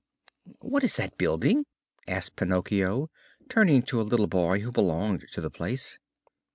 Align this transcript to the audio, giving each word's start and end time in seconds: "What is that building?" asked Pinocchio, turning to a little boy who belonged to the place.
"What 0.61 0.83
is 0.83 0.95
that 0.95 1.19
building?" 1.19 1.67
asked 2.07 2.35
Pinocchio, 2.35 3.11
turning 3.49 3.83
to 3.83 4.01
a 4.01 4.01
little 4.01 4.25
boy 4.25 4.61
who 4.61 4.71
belonged 4.71 5.27
to 5.33 5.41
the 5.41 5.51
place. 5.51 5.99